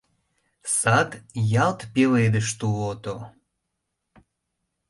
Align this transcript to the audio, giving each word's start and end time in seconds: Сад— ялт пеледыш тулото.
Сад— 0.79 1.09
ялт 1.65 1.79
пеледыш 1.93 2.47
тулото. 2.59 3.15